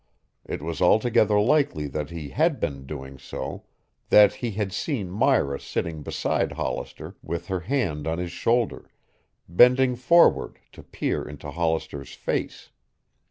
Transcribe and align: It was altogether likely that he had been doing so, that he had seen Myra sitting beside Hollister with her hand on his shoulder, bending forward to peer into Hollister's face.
It 0.45 0.63
was 0.63 0.81
altogether 0.81 1.39
likely 1.39 1.85
that 1.89 2.09
he 2.09 2.29
had 2.29 2.59
been 2.59 2.87
doing 2.87 3.19
so, 3.19 3.65
that 4.09 4.33
he 4.33 4.49
had 4.49 4.73
seen 4.73 5.11
Myra 5.11 5.59
sitting 5.59 6.01
beside 6.01 6.53
Hollister 6.53 7.17
with 7.21 7.49
her 7.49 7.59
hand 7.59 8.07
on 8.07 8.17
his 8.17 8.31
shoulder, 8.31 8.89
bending 9.47 9.95
forward 9.95 10.57
to 10.71 10.81
peer 10.81 11.21
into 11.23 11.51
Hollister's 11.51 12.15
face. 12.15 12.71